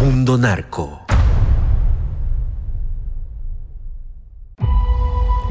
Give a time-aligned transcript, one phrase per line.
[0.00, 1.04] Mundo Narco.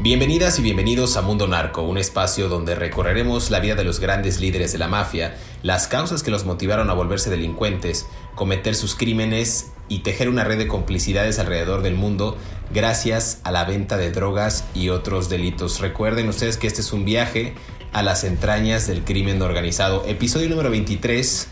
[0.00, 4.40] Bienvenidas y bienvenidos a Mundo Narco, un espacio donde recorreremos la vida de los grandes
[4.40, 9.72] líderes de la mafia, las causas que los motivaron a volverse delincuentes, cometer sus crímenes
[9.88, 12.38] y tejer una red de complicidades alrededor del mundo
[12.72, 15.78] gracias a la venta de drogas y otros delitos.
[15.80, 17.52] Recuerden ustedes que este es un viaje
[17.92, 20.06] a las entrañas del crimen organizado.
[20.06, 21.48] Episodio número 23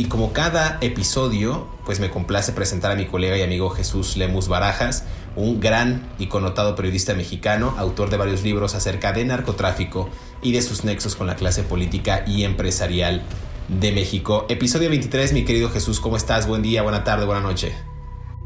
[0.00, 4.48] y como cada episodio, pues me complace presentar a mi colega y amigo Jesús Lemus
[4.48, 5.04] Barajas,
[5.36, 10.08] un gran y connotado periodista mexicano, autor de varios libros acerca de narcotráfico
[10.40, 13.20] y de sus nexos con la clase política y empresarial
[13.68, 14.46] de México.
[14.48, 16.48] Episodio 23, mi querido Jesús, ¿cómo estás?
[16.48, 17.74] Buen día, buena tarde, buena noche.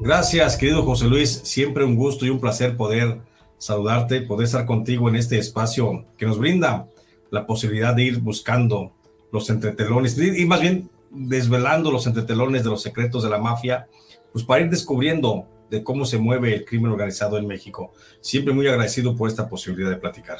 [0.00, 1.40] Gracias, querido José Luis.
[1.44, 3.20] Siempre un gusto y un placer poder
[3.58, 6.88] saludarte, poder estar contigo en este espacio que nos brinda
[7.30, 8.90] la posibilidad de ir buscando
[9.30, 13.86] los entretelones y más bien desvelando los entretelones de los secretos de la mafia,
[14.32, 17.92] pues para ir descubriendo de cómo se mueve el crimen organizado en México.
[18.20, 20.38] Siempre muy agradecido por esta posibilidad de platicar.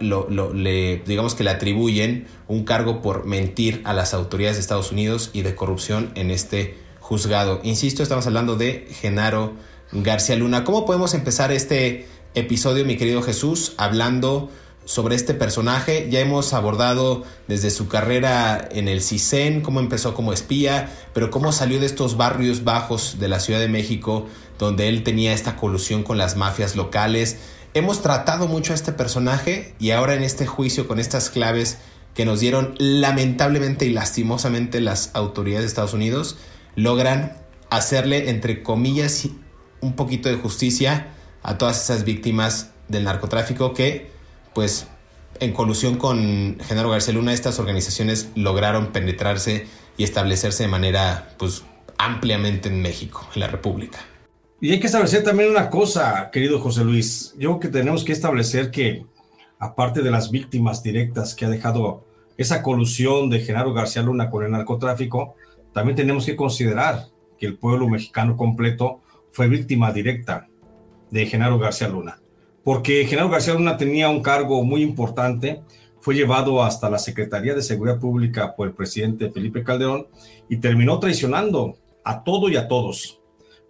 [0.54, 5.30] le, digamos que le atribuyen un cargo por mentir a las autoridades de Estados Unidos
[5.34, 7.60] y de corrupción en este juzgado.
[7.64, 9.54] Insisto, estamos hablando de Genaro
[9.92, 10.64] García Luna.
[10.64, 14.50] ¿Cómo podemos empezar este episodio, mi querido Jesús, hablando
[14.86, 16.08] sobre este personaje?
[16.10, 21.52] Ya hemos abordado desde su carrera en el CISEN, cómo empezó como espía, pero cómo
[21.52, 26.04] salió de estos barrios bajos de la Ciudad de México, donde él tenía esta colusión
[26.04, 27.38] con las mafias locales
[27.76, 31.78] Hemos tratado mucho a este personaje y ahora en este juicio con estas claves
[32.16, 36.38] que nos dieron lamentablemente y lastimosamente las autoridades de Estados Unidos,
[36.76, 37.38] logran
[37.70, 39.28] hacerle, entre comillas,
[39.82, 41.10] un poquito de justicia
[41.44, 44.10] a todas esas víctimas del narcotráfico que,
[44.56, 44.88] pues,
[45.40, 51.64] en colusión con Genaro García Luna, estas organizaciones lograron penetrarse y establecerse de manera, pues,
[52.00, 54.00] ampliamente en México, en la República.
[54.62, 57.34] Y hay que establecer también una cosa, querido José Luis.
[57.38, 59.06] Yo creo que tenemos que establecer que,
[59.58, 62.06] aparte de las víctimas directas que ha dejado
[62.38, 65.36] esa colusión de Genaro García Luna con el narcotráfico,
[65.72, 67.06] también tenemos que considerar
[67.38, 69.00] que el pueblo mexicano completo
[69.32, 70.50] fue víctima directa
[71.10, 72.20] de Genaro García Luna.
[72.62, 75.62] Porque Genaro García Luna tenía un cargo muy importante,
[76.02, 80.08] fue llevado hasta la Secretaría de Seguridad Pública por el presidente Felipe Calderón
[80.50, 83.19] y terminó traicionando a todo y a todos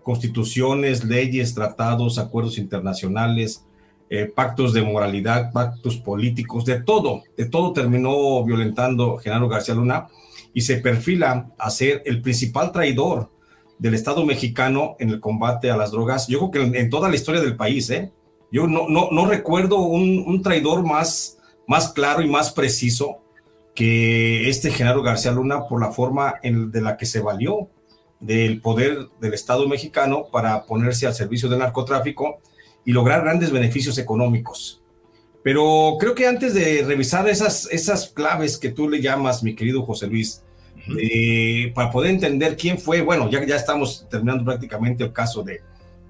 [0.10, 3.64] constituciones, leyes, tratados, acuerdos internacionales,
[4.10, 10.08] eh, pactos de moralidad, pactos políticos, de todo, de todo terminó violentando Genaro García Luna
[10.52, 13.30] y se perfila a ser el principal traidor
[13.78, 16.28] del Estado mexicano en el combate a las drogas.
[16.28, 18.12] Yo creo que en, toda la historia del país, ¿eh?
[18.52, 23.22] Yo no, no, no recuerdo un, traidor más, más claro y más preciso
[23.76, 27.70] que este Genaro García Luna por la forma en, de la que se valió
[28.20, 32.40] del poder del Estado mexicano para ponerse al servicio del narcotráfico
[32.86, 34.82] y lograr grandes beneficios económicos.
[35.44, 39.84] Pero creo que antes de revisar esas, esas claves que tú le llamas, mi querido
[39.84, 40.44] José Luis,
[41.00, 45.62] eh, para poder entender quién fue, bueno, ya, ya estamos terminando prácticamente el caso de,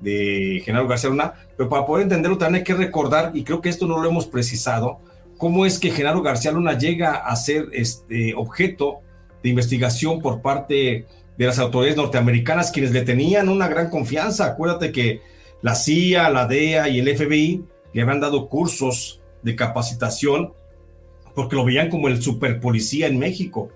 [0.02, 3.70] de Genaro García Luna, pero para poder entenderlo también hay que recordar, y creo que
[3.70, 5.00] esto no lo hemos precisado,
[5.38, 9.02] cómo es que Genaro García Luna llega a ser este objeto
[9.44, 11.06] de investigación por parte
[11.40, 14.46] de las autoridades norteamericanas, quienes le tenían una gran confianza.
[14.46, 15.22] Acuérdate que
[15.62, 17.64] la CIA, la DEA y el FBI
[17.94, 20.52] le habían dado cursos de capacitación
[21.34, 23.70] porque lo veían como el superpolicía en México.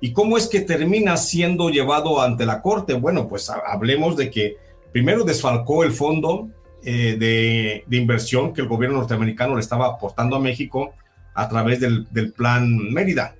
[0.00, 2.94] ¿Y cómo es que termina siendo llevado ante la corte?
[2.94, 4.56] Bueno, pues hablemos de que
[4.90, 6.48] primero desfalcó el fondo
[6.82, 10.92] eh, de, inversión que el gobierno norteamericano le estaba aportando a México
[11.32, 13.36] a través del, plan Mérida.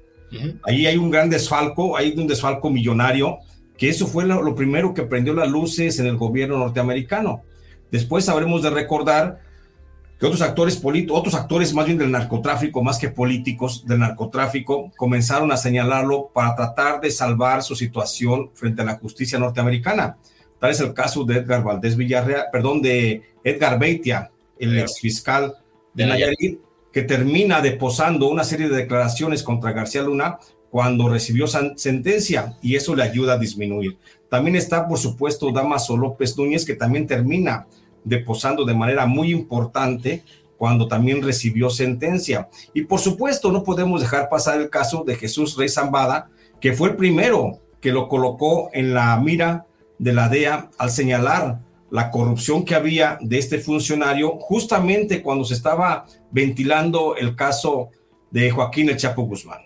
[0.62, 3.40] Ahí hay un gran desfalco, hay un desfalco millonario,
[3.76, 7.42] que eso fue lo, lo primero que prendió las luces en el gobierno norteamericano.
[7.90, 9.40] Después habremos de recordar
[10.18, 14.92] que otros actores políticos, otros actores más bien del narcotráfico, más que políticos del narcotráfico,
[14.96, 20.16] comenzaron a señalarlo para tratar de salvar su situación frente a la justicia norteamericana.
[20.60, 25.56] Tal es el caso de Edgar Valdés Villarreal, perdón, de Edgar Beitia, el ex fiscal
[25.92, 26.60] de Nayarit,
[26.92, 30.38] que termina deposando una serie de declaraciones contra García Luna
[30.74, 33.96] cuando recibió sentencia y eso le ayuda a disminuir.
[34.28, 37.68] También está, por supuesto, Damaso López Núñez, que también termina
[38.02, 40.24] deposando de manera muy importante
[40.56, 42.48] cuando también recibió sentencia.
[42.74, 46.28] Y por supuesto, no podemos dejar pasar el caso de Jesús Rey Zambada,
[46.60, 49.66] que fue el primero que lo colocó en la mira
[50.00, 51.60] de la DEA al señalar
[51.92, 57.90] la corrupción que había de este funcionario justamente cuando se estaba ventilando el caso
[58.32, 59.63] de Joaquín El Chapo Guzmán.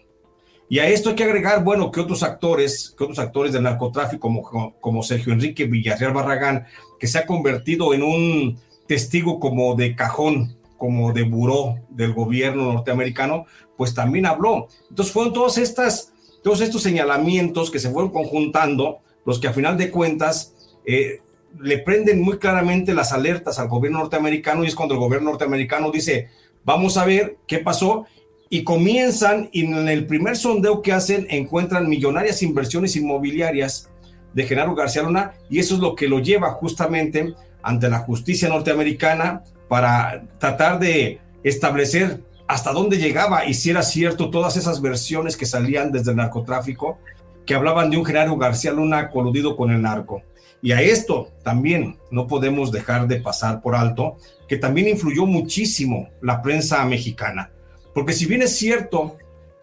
[0.69, 4.75] Y a esto hay que agregar, bueno, que otros actores, que otros actores del narcotráfico,
[4.81, 6.67] como, Sergio Enrique Villarreal Barragán,
[6.99, 12.73] que se ha convertido en un testigo como de cajón, como de buró del gobierno
[12.73, 14.69] norteamericano, pues también habló.
[14.91, 16.13] Entonces fueron todas estas,
[16.43, 20.55] todos estos señalamientos que se fueron conjuntando, los que a final de cuentas
[20.85, 21.21] eh,
[21.59, 25.91] le prenden muy claramente las alertas al gobierno norteamericano y es cuando el gobierno norteamericano
[25.91, 26.29] dice,
[26.65, 28.07] vamos a ver qué pasó
[28.51, 33.91] y comienzan y en el primer sondeo que hacen encuentran millonarias inversiones inmobiliarias
[34.33, 38.49] de Genaro García Luna y eso es lo que lo lleva justamente ante la justicia
[38.49, 45.37] norteamericana para tratar de establecer hasta dónde llegaba y si era cierto todas esas versiones
[45.37, 46.99] que salían desde el narcotráfico
[47.45, 50.23] que hablaban de un Genaro García Luna coludido con el narco.
[50.61, 54.17] Y a esto también no podemos dejar de pasar por alto
[54.49, 57.51] que también influyó muchísimo la prensa mexicana
[57.99, 59.17] porque si bien es cierto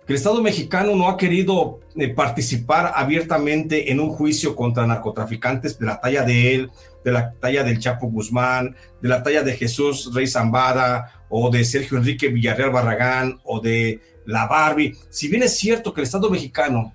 [0.05, 5.79] que el Estado mexicano no ha querido eh, participar abiertamente en un juicio contra narcotraficantes
[5.79, 6.71] de la talla de él,
[7.05, 11.63] de la talla del Chapo Guzmán, de la talla de Jesús Rey Zambada o de
[11.63, 16.29] Sergio Enrique Villarreal Barragán o de la Barbie, si bien es cierto que el Estado
[16.29, 16.93] mexicano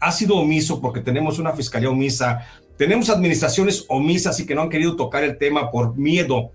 [0.00, 4.70] ha sido omiso porque tenemos una fiscalía omisa, tenemos administraciones omisas y que no han
[4.70, 6.50] querido tocar el tema por miedo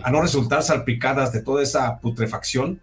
[0.00, 2.80] a no resultar salpicadas de toda esa putrefacción,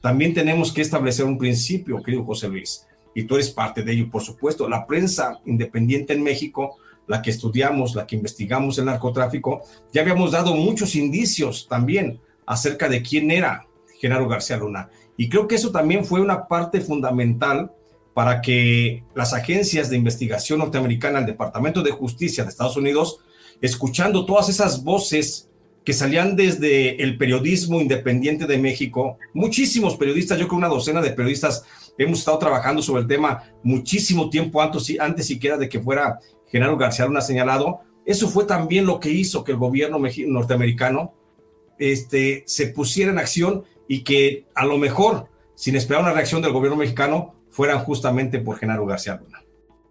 [0.00, 4.10] también tenemos que establecer un principio, querido José Luis, y tú eres parte de ello,
[4.10, 4.68] por supuesto.
[4.68, 6.76] La prensa independiente en México,
[7.06, 12.88] la que estudiamos, la que investigamos el narcotráfico, ya habíamos dado muchos indicios también acerca
[12.88, 13.66] de quién era
[14.00, 14.88] Genaro García Luna.
[15.16, 17.72] Y creo que eso también fue una parte fundamental
[18.14, 23.18] para que las agencias de investigación norteamericana, el Departamento de Justicia de Estados Unidos,
[23.60, 25.49] escuchando todas esas voces
[25.84, 29.18] que salían desde el periodismo independiente de México.
[29.32, 31.64] Muchísimos periodistas, yo creo una docena de periodistas
[32.04, 36.76] hemos estado trabajando sobre el tema muchísimo tiempo antes, antes siquiera de que fuera Genaro
[36.76, 37.80] García Luna señalado.
[38.04, 41.14] Eso fue también lo que hizo que el gobierno norteamericano
[41.78, 46.52] este, se pusiera en acción y que a lo mejor, sin esperar una reacción del
[46.52, 49.39] gobierno mexicano, fueran justamente por Genaro García Luna.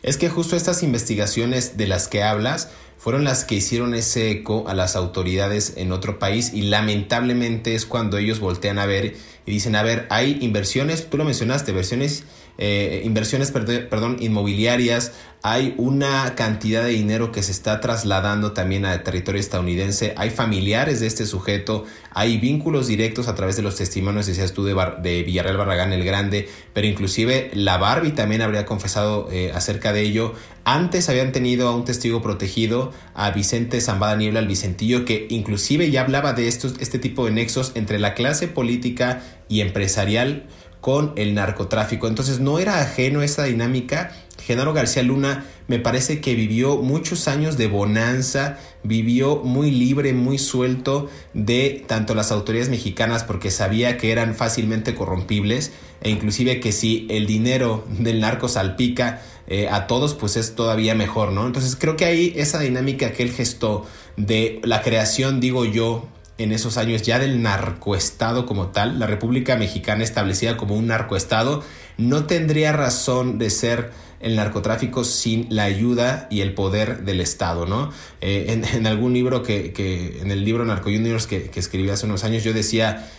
[0.02, 4.66] Es que justo estas investigaciones de las que hablas fueron las que hicieron ese eco
[4.68, 9.16] a las autoridades en otro país y lamentablemente es cuando ellos voltean a ver
[9.46, 12.24] y dicen, a ver, hay inversiones, tú lo mencionaste, inversiones,
[12.62, 19.02] eh, inversiones perdón, inmobiliarias, hay una cantidad de dinero que se está trasladando también a
[19.02, 24.26] territorio estadounidense, hay familiares de este sujeto, hay vínculos directos a través de los testimonios,
[24.26, 29.30] decías tú, de, de Villarreal Barragán el Grande, pero inclusive la Barbie también habría confesado
[29.32, 30.34] eh, acerca de ello.
[30.66, 36.02] Antes habían tenido a un testigo protegido, a Vicente Zambada Niebla, Vicentillo, que inclusive ya
[36.02, 40.48] hablaba de estos, este tipo de nexos entre la clase política y empresarial
[40.82, 42.08] con el narcotráfico.
[42.08, 44.12] Entonces no era ajeno esa dinámica.
[44.42, 50.40] Genaro García Luna me parece que vivió muchos años de bonanza, vivió muy libre, muy
[50.40, 55.72] suelto de tanto las autoridades mexicanas porque sabía que eran fácilmente corrompibles
[56.02, 60.96] e inclusive que si el dinero del narco salpica eh, a todos pues es todavía
[60.96, 61.46] mejor, ¿no?
[61.46, 66.08] Entonces creo que ahí esa dinámica que él gestó de la creación, digo yo,
[66.40, 71.64] en esos años ya del narcoestado como tal, la República Mexicana establecida como un narcoestado,
[71.98, 73.92] no tendría razón de ser
[74.22, 77.92] el narcotráfico sin la ayuda y el poder del Estado, ¿no?
[78.22, 82.06] Eh, en, algún libro que, que, en el libro Narco Juniors que, que escribí hace
[82.06, 83.10] unos años, yo decía,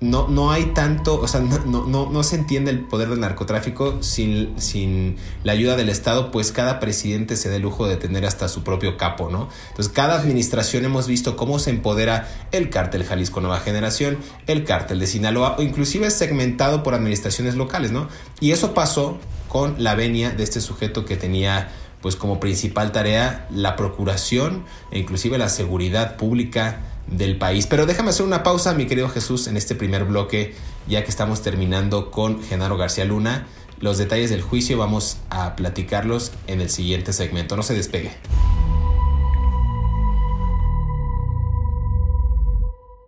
[0.00, 4.00] no, no hay tanto, o sea, no, no, no, se entiende el poder del narcotráfico
[4.00, 8.24] sin, sin la ayuda del Estado, pues cada presidente se da el lujo de tener
[8.24, 9.48] hasta su propio capo, ¿no?
[9.70, 15.00] Entonces, cada administración hemos visto cómo se empodera el cártel Jalisco Nueva Generación, el cártel
[15.00, 18.08] de Sinaloa, o inclusive segmentado por administraciones locales, ¿no?
[18.38, 23.48] Y eso pasó con la venia de este sujeto que tenía pues como principal tarea
[23.50, 24.62] la procuración
[24.92, 27.66] e inclusive la seguridad pública del país.
[27.66, 30.54] Pero déjame hacer una pausa, mi querido Jesús, en este primer bloque,
[30.86, 33.46] ya que estamos terminando con Genaro García Luna.
[33.80, 37.56] Los detalles del juicio vamos a platicarlos en el siguiente segmento.
[37.56, 38.10] No se despegue.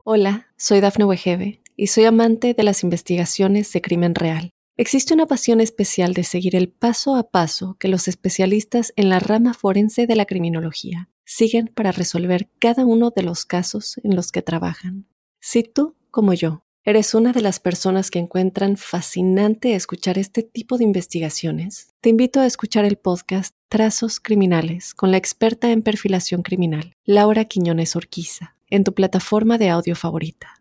[0.05, 4.51] Hola, soy Dafne Wegebe y soy amante de las investigaciones de crimen real.
[4.77, 9.21] Existe una pasión especial de seguir el paso a paso que los especialistas en la
[9.21, 14.33] rama forense de la criminología siguen para resolver cada uno de los casos en los
[14.33, 15.07] que trabajan.
[15.41, 20.77] Si tú, como yo, eres una de las personas que encuentran fascinante escuchar este tipo
[20.77, 26.43] de investigaciones, te invito a escuchar el podcast Trazos Criminales con la experta en perfilación
[26.43, 30.61] criminal, Laura Quiñones Orquiza, en tu plataforma de audio favorita.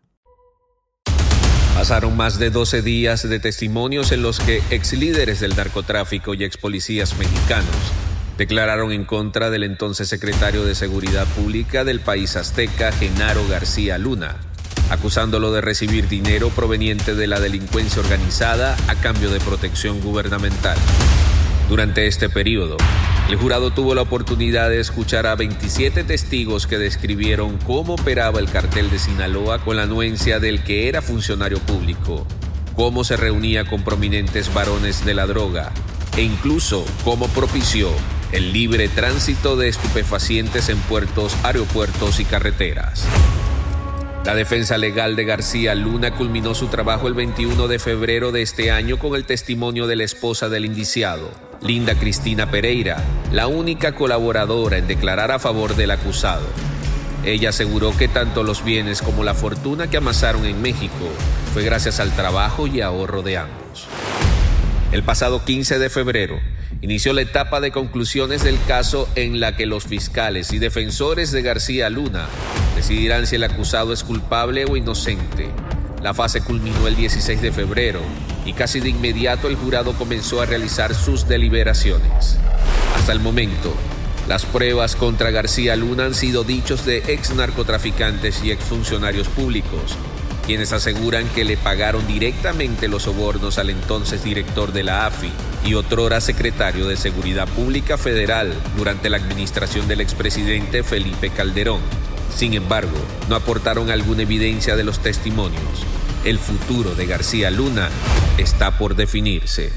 [1.74, 6.44] Pasaron más de 12 días de testimonios en los que ex líderes del narcotráfico y
[6.44, 8.09] ex policías mexicanos
[8.40, 14.36] declararon en contra del entonces secretario de Seguridad Pública del país azteca, Genaro García Luna,
[14.88, 20.78] acusándolo de recibir dinero proveniente de la delincuencia organizada a cambio de protección gubernamental.
[21.68, 22.78] Durante este periodo,
[23.28, 28.48] el jurado tuvo la oportunidad de escuchar a 27 testigos que describieron cómo operaba el
[28.48, 32.26] cartel de Sinaloa con la anuencia del que era funcionario público,
[32.74, 35.74] cómo se reunía con prominentes varones de la droga
[36.16, 37.90] e incluso cómo propició
[38.32, 43.06] el libre tránsito de estupefacientes en puertos, aeropuertos y carreteras.
[44.24, 48.70] La defensa legal de García Luna culminó su trabajo el 21 de febrero de este
[48.70, 51.30] año con el testimonio de la esposa del indiciado,
[51.62, 53.02] Linda Cristina Pereira,
[53.32, 56.46] la única colaboradora en declarar a favor del acusado.
[57.24, 61.08] Ella aseguró que tanto los bienes como la fortuna que amasaron en México
[61.52, 63.59] fue gracias al trabajo y ahorro de ambos.
[64.92, 66.40] El pasado 15 de febrero,
[66.80, 71.42] inició la etapa de conclusiones del caso en la que los fiscales y defensores de
[71.42, 72.26] García Luna
[72.74, 75.48] decidirán si el acusado es culpable o inocente.
[76.02, 78.00] La fase culminó el 16 de febrero
[78.44, 82.36] y casi de inmediato el jurado comenzó a realizar sus deliberaciones.
[82.96, 83.72] Hasta el momento,
[84.26, 89.96] las pruebas contra García Luna han sido dichos de ex narcotraficantes y ex funcionarios públicos,
[90.40, 95.30] quienes aseguran que le pagaron directamente los sobornos al entonces director de la AFI
[95.64, 101.80] y otrora secretario de Seguridad Pública Federal durante la administración del expresidente Felipe Calderón.
[102.34, 102.96] Sin embargo,
[103.28, 105.62] no aportaron alguna evidencia de los testimonios.
[106.24, 107.88] El futuro de García Luna
[108.38, 109.72] está por definirse.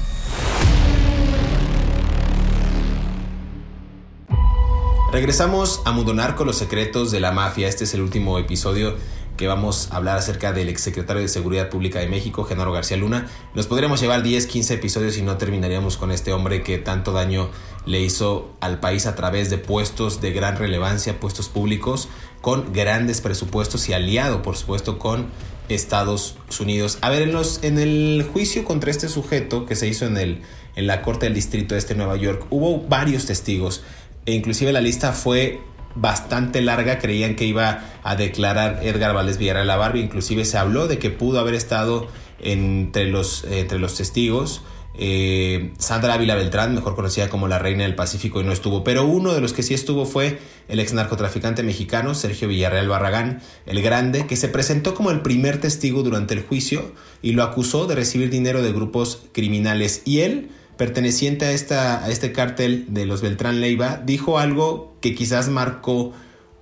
[5.14, 7.68] Regresamos a Mudonar con los secretos de la mafia.
[7.68, 8.96] Este es el último episodio
[9.36, 13.28] que vamos a hablar acerca del exsecretario de Seguridad Pública de México, Genaro García Luna.
[13.54, 17.50] Nos podríamos llevar 10, 15 episodios y no terminaríamos con este hombre que tanto daño
[17.86, 22.08] le hizo al país a través de puestos de gran relevancia, puestos públicos,
[22.40, 25.26] con grandes presupuestos y aliado, por supuesto, con
[25.68, 26.98] Estados Unidos.
[27.00, 27.22] A ver,
[27.62, 30.42] en, el juicio contra este sujeto que se hizo en, el,
[30.76, 33.82] en la Corte del Distrito de este Nueva York, hubo varios testigos
[34.26, 35.60] e inclusive la lista fue
[35.94, 36.98] bastante larga.
[36.98, 40.00] Creían que iba a declarar Edgar Valdés Villarreal la Barbie.
[40.00, 42.08] Inclusive se habló de que pudo haber estado
[42.40, 44.62] entre los, entre los testigos.
[44.96, 48.84] Eh, Sandra Ávila Beltrán, mejor conocida como la Reina del Pacífico, y no estuvo.
[48.84, 53.40] Pero uno de los que sí estuvo fue el ex narcotraficante mexicano Sergio Villarreal Barragán,
[53.66, 57.86] el Grande, que se presentó como el primer testigo durante el juicio y lo acusó
[57.86, 60.02] de recibir dinero de grupos criminales.
[60.04, 65.14] Y él, perteneciente a, esta, a este cártel de los Beltrán Leiva, dijo algo que
[65.14, 66.12] quizás marcó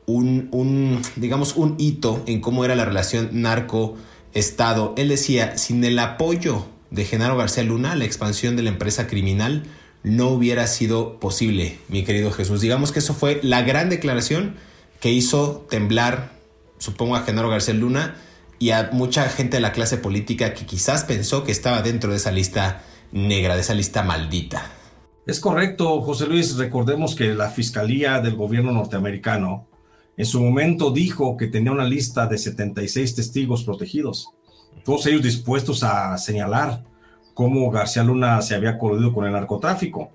[0.06, 4.94] un, un, digamos, un hito en cómo era la relación narco-estado.
[4.96, 9.64] Él decía, sin el apoyo de Genaro García Luna, la expansión de la empresa criminal
[10.02, 12.60] no hubiera sido posible, mi querido Jesús.
[12.60, 14.56] Digamos que eso fue la gran declaración
[15.00, 16.32] que hizo temblar,
[16.78, 18.16] supongo, a Genaro García Luna
[18.58, 22.16] y a mucha gente de la clase política que quizás pensó que estaba dentro de
[22.16, 24.70] esa lista negra, de esa lista maldita.
[25.26, 26.56] Es correcto, José Luis.
[26.56, 29.68] Recordemos que la Fiscalía del gobierno norteamericano
[30.16, 34.28] en su momento dijo que tenía una lista de 76 testigos protegidos
[34.84, 36.84] todos ellos dispuestos a señalar
[37.34, 40.10] cómo García Luna se había coludido con el narcotráfico.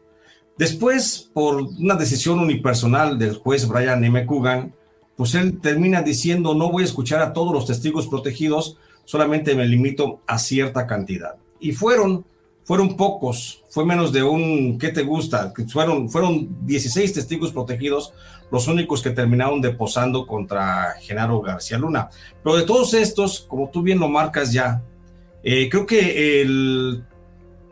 [0.58, 4.26] Después, por una decisión unipersonal del juez Brian M.
[4.26, 4.74] Coogan,
[5.16, 9.66] pues él termina diciendo, no voy a escuchar a todos los testigos protegidos, solamente me
[9.66, 11.36] limito a cierta cantidad.
[11.60, 12.26] Y fueron,
[12.68, 15.54] fueron pocos, fue menos de un, ¿qué te gusta?
[15.70, 18.12] Fueron, fueron 16 testigos protegidos,
[18.52, 22.10] los únicos que terminaron deposando contra Genaro García Luna.
[22.44, 24.84] Pero de todos estos, como tú bien lo marcas ya,
[25.44, 27.06] eh, creo que el,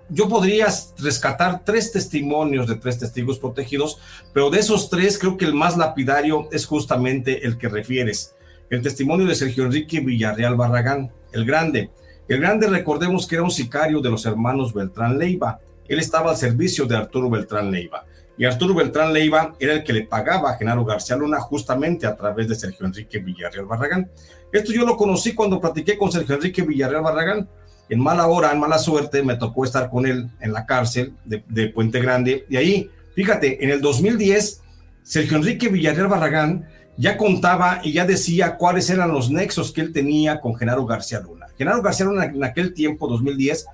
[0.07, 3.99] yo podría rescatar tres testimonios de tres testigos protegidos,
[4.33, 8.33] pero de esos tres creo que el más lapidario es justamente el que refieres,
[8.69, 11.91] el testimonio de Sergio Enrique Villarreal Barragán, el grande.
[12.27, 15.59] El grande, recordemos que era un sicario de los hermanos Beltrán Leiva.
[15.87, 18.05] Él estaba al servicio de Arturo Beltrán Leiva
[18.37, 22.15] y Arturo Beltrán Leiva era el que le pagaba a Genaro García Luna justamente a
[22.15, 24.09] través de Sergio Enrique Villarreal Barragán.
[24.51, 27.47] Esto yo lo conocí cuando platiqué con Sergio Enrique Villarreal Barragán.
[27.87, 31.69] En mala hora, en mala suerte, me tocó estar con él en la cárcel de,
[31.69, 32.45] Puente Grande.
[32.49, 34.61] Y ahí, fíjate, en el 2010,
[35.03, 36.67] Sergio Enrique Villarreal Barragán
[36.97, 41.19] ya contaba y ya decía cuáles eran los nexos que él tenía con Genaro García
[41.19, 41.44] Luna.
[41.57, 43.65] Genaro García Luna en aquel tiempo, 2010,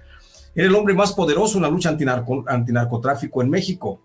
[0.53, 1.95] era el hombre más poderoso en la lucha
[2.47, 4.01] antinarcotráfico en México.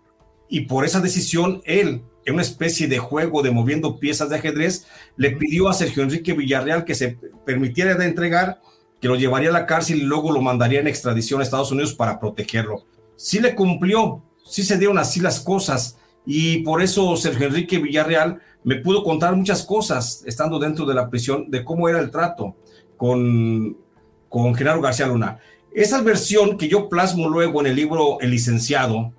[0.49, 4.85] Y por esa decisión él, en una especie de juego de moviendo piezas de ajedrez,
[5.17, 8.61] le pidió a Sergio Enrique Villarreal que se permitiera de entregar,
[9.01, 11.93] que lo llevaría a la cárcel y luego lo mandaría en extradición a Estados Unidos
[11.93, 12.85] para protegerlo.
[13.15, 15.97] Sí le cumplió, sí se dieron así las cosas.
[16.25, 21.09] Y por eso Sergio Enrique Villarreal me pudo contar muchas cosas estando dentro de la
[21.09, 22.55] prisión de cómo era el trato
[22.97, 23.77] con,
[24.29, 25.39] con Genaro García Luna.
[25.73, 29.13] Esa versión que yo plasmo luego en el libro El licenciado,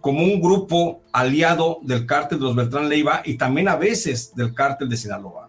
[0.00, 4.54] como un grupo aliado del cártel de los Beltrán Leiva y también a veces del
[4.54, 5.48] cártel de Sinaloa.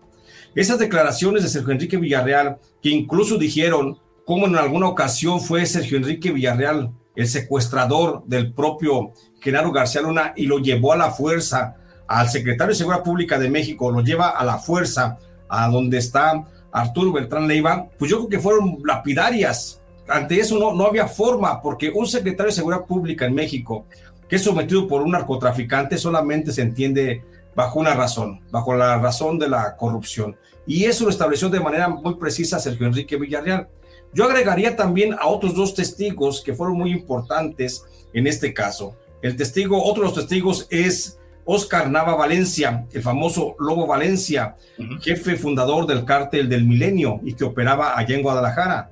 [0.55, 5.97] Esas declaraciones de Sergio Enrique Villarreal, que incluso dijeron cómo en alguna ocasión fue Sergio
[5.97, 11.75] Enrique Villarreal el secuestrador del propio Genaro García Luna y lo llevó a la fuerza
[12.07, 15.17] al secretario de Seguridad Pública de México, lo lleva a la fuerza
[15.49, 19.81] a donde está Arturo Beltrán Leiva, pues yo creo que fueron lapidarias.
[20.07, 23.85] Ante eso no, no había forma, porque un secretario de Seguridad Pública en México
[24.33, 27.23] que es sometido por un narcotraficante solamente se entiende
[27.55, 30.35] bajo una razón, bajo la razón de la corrupción.
[30.65, 33.67] Y eso lo estableció de manera muy precisa Sergio Enrique Villarreal.
[34.11, 38.95] Yo agregaría también a otros dos testigos que fueron muy importantes en este caso.
[39.21, 44.55] El testigo, otro de los testigos es Oscar Nava Valencia, el famoso Lobo Valencia,
[45.01, 48.91] jefe fundador del cártel del Milenio y que operaba allá en Guadalajara.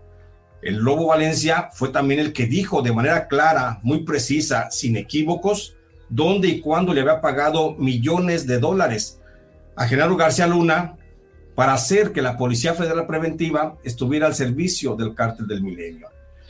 [0.61, 5.75] El Lobo Valencia fue también el que dijo de manera clara, muy precisa, sin equívocos,
[6.09, 9.19] dónde y cuándo le había pagado millones de dólares
[9.75, 10.97] a Genaro García Luna
[11.55, 16.07] para hacer que la Policía Federal Preventiva estuviera al servicio del cártel del milenio.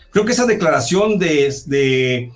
[0.09, 2.31] Creo que esa declaración de, de,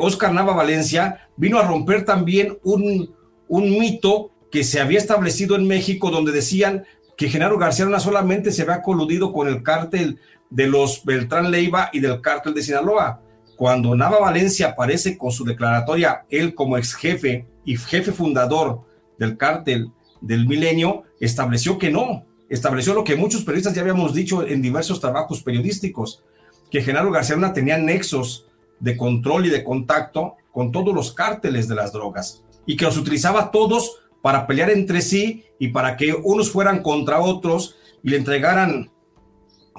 [0.00, 3.14] Oscar Nava Valencia vino a romper también un,
[3.48, 6.84] un mito que se había establecido en México donde decían
[7.16, 11.90] que Genaro García Luna solamente se había coludido con el cártel de los Beltrán Leiva
[11.92, 13.22] y del cártel de Sinaloa.
[13.56, 18.82] Cuando Nava Valencia aparece con su declaratoria, él como ex jefe y jefe fundador
[19.18, 24.46] del cártel del milenio estableció que no, estableció lo que muchos periodistas ya habíamos dicho
[24.46, 26.22] en diversos trabajos periodísticos,
[26.70, 28.45] que Genaro García Luna tenía nexos
[28.80, 32.96] de control y de contacto con todos los cárteles de las drogas y que los
[32.96, 38.16] utilizaba todos para pelear entre sí y para que unos fueran contra otros y le
[38.16, 38.90] entregaran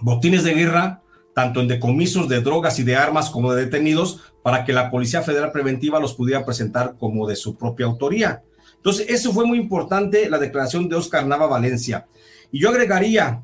[0.01, 1.01] botines de guerra,
[1.33, 5.21] tanto en decomisos de drogas y de armas como de detenidos, para que la Policía
[5.21, 8.43] Federal Preventiva los pudiera presentar como de su propia autoría.
[8.75, 12.07] Entonces, eso fue muy importante, la declaración de Oscar Nava Valencia.
[12.51, 13.41] Y yo agregaría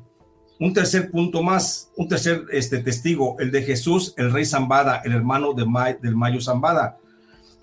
[0.60, 5.12] un tercer punto más, un tercer este, testigo, el de Jesús, el rey Zambada, el
[5.12, 5.64] hermano de
[6.00, 6.98] del Mayo Zambada.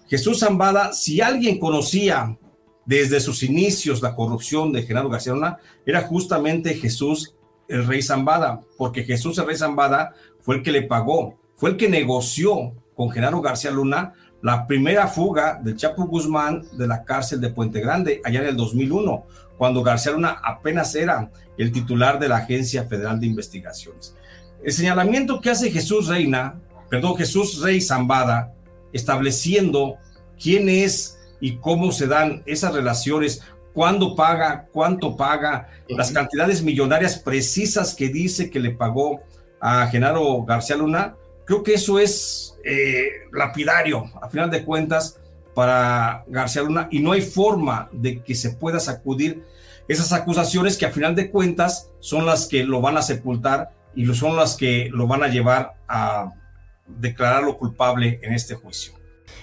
[0.07, 2.37] Jesús Zambada, si alguien conocía
[2.85, 7.35] desde sus inicios la corrupción de Genaro García Luna, era justamente Jesús,
[7.67, 11.77] el rey Zambada, porque Jesús, el rey Zambada, fue el que le pagó, fue el
[11.77, 17.39] que negoció con Genaro García Luna la primera fuga del Chapo Guzmán de la cárcel
[17.39, 19.23] de Puente Grande, allá en el 2001,
[19.61, 24.15] cuando García Luna apenas era el titular de la Agencia Federal de Investigaciones.
[24.63, 28.55] El señalamiento que hace Jesús Reina, perdón, Jesús Rey Zambada,
[28.91, 29.97] estableciendo
[30.41, 37.19] quién es y cómo se dan esas relaciones, cuándo paga, cuánto paga, las cantidades millonarias
[37.19, 39.21] precisas que dice que le pagó
[39.59, 45.19] a Genaro García Luna, creo que eso es eh, lapidario, a final de cuentas,
[45.53, 49.50] para García Luna, y no hay forma de que se pueda sacudir
[49.91, 54.05] esas acusaciones que a final de cuentas son las que lo van a sepultar y
[54.13, 56.31] son las que lo van a llevar a
[56.87, 58.93] declararlo culpable en este juicio.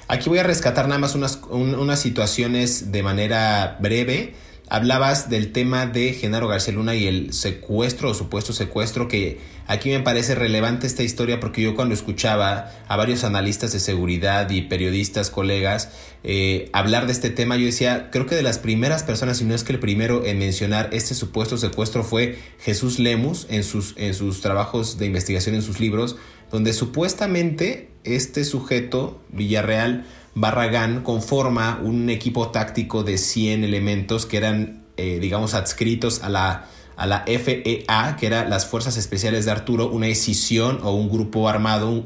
[0.07, 4.35] Aquí voy a rescatar nada más unas, unas situaciones de manera breve
[4.69, 9.91] hablabas del tema de Genaro García Luna y el secuestro o supuesto secuestro, que aquí
[9.91, 14.63] me parece relevante esta historia porque yo cuando escuchaba a varios analistas de seguridad y
[14.63, 15.91] periodistas, colegas,
[16.25, 19.55] eh, hablar de este tema, yo decía, creo que de las primeras personas, si no
[19.55, 24.15] es que el primero en mencionar este supuesto secuestro fue Jesús Lemus en sus, en
[24.15, 26.17] sus trabajos de investigación, en sus libros,
[26.51, 34.85] donde supuestamente este sujeto, Villarreal, Barragán conforma un equipo táctico de 100 elementos que eran,
[34.97, 39.89] eh, digamos, adscritos a la, a la FEA, que eran las Fuerzas Especiales de Arturo,
[39.89, 42.05] una escisión o un grupo armado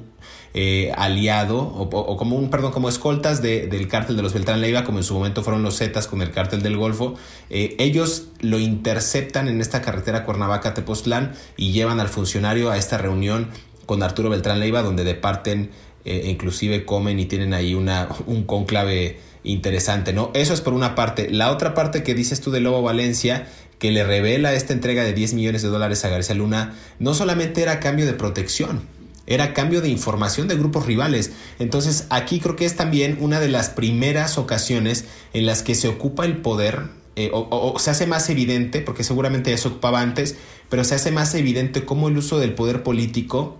[0.52, 4.98] eh, aliado, o, como un, perdón, como escoltas del cártel de los Beltrán Leiva, como
[4.98, 7.14] en su momento fueron los Zetas con el cártel del Golfo.
[7.48, 13.48] Eh, ellos lo interceptan en esta carretera Cuernavaca-Tepoztlán y llevan al funcionario a esta reunión
[13.86, 15.70] con Arturo Beltrán Leiva, donde departen
[16.04, 20.30] eh, inclusive comen y tienen ahí una, un conclave interesante, ¿no?
[20.34, 21.30] Eso es por una parte.
[21.30, 25.12] La otra parte que dices tú de Lobo Valencia, que le revela esta entrega de
[25.12, 28.82] 10 millones de dólares a García Luna, no solamente era cambio de protección,
[29.26, 31.32] era cambio de información de grupos rivales.
[31.58, 35.88] Entonces aquí creo que es también una de las primeras ocasiones en las que se
[35.88, 40.36] ocupa el poder eh, o, se hace más evidente, porque seguramente ya se ocupaba antes,
[40.70, 43.58] pero se hace más evidente cómo el uso del poder político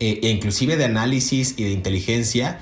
[0.00, 2.60] eh, e inclusive de análisis y de inteligencia,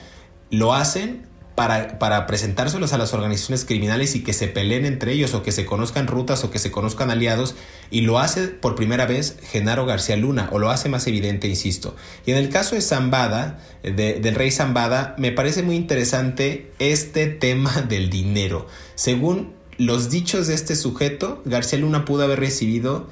[0.51, 1.26] lo hacen
[1.57, 5.51] para, para, presentárselos a las organizaciones criminales y que se peleen entre ellos o que
[5.51, 7.57] se conozcan rutas o que se conozcan aliados
[7.91, 11.97] y lo hace por primera vez Genaro García Luna o lo hace más evidente, insisto.
[12.25, 17.83] Y en el caso de Zambada, del rey Zambada, me parece muy interesante este tema
[17.89, 18.69] del dinero.
[18.95, 23.09] Según los dichos de este sujeto, García Luna pudo haber recibido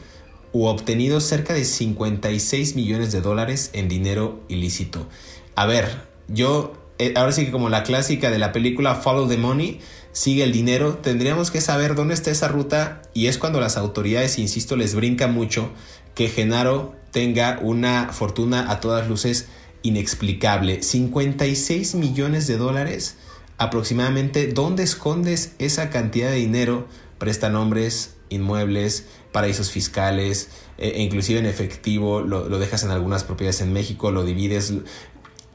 [0.52, 5.08] o obtenido cerca de 56 millones de dólares en dinero ilícito.
[5.56, 6.83] A ver, yo,
[7.16, 9.80] ahora sí que como la clásica de la película Follow the Money,
[10.12, 14.38] sigue el dinero, tendríamos que saber dónde está esa ruta y es cuando las autoridades,
[14.38, 15.70] insisto, les brinca mucho
[16.14, 19.48] que Genaro tenga una fortuna a todas luces
[19.82, 20.82] inexplicable.
[20.82, 23.16] 56 millones de dólares
[23.58, 24.48] aproximadamente.
[24.48, 26.88] ¿Dónde escondes esa cantidad de dinero?
[27.18, 33.60] Presta nombres, inmuebles, paraísos fiscales, e, e inclusive en efectivo, lo, dejas en algunas propiedades
[33.60, 34.72] en México, lo divides.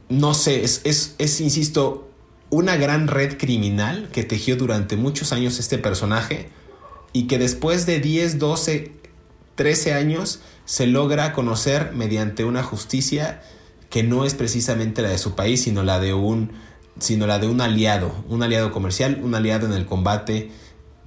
[0.10, 2.10] No sé, es, es, insisto,
[2.50, 6.50] una gran red criminal que tejió durante muchos años este personaje
[7.13, 8.91] y que después de 10, 12,
[9.54, 13.43] 13 años se logra conocer mediante una justicia
[13.91, 16.54] que no es precisamente la de su país, sino la de un,
[17.00, 20.52] sino la de un aliado, un aliado comercial, un aliado en el combate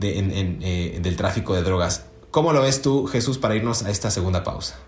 [0.01, 2.07] eh, del tráfico de drogas.
[2.31, 4.79] ¿Cómo lo ves tú, Jesús, para irnos a esta segunda pausa?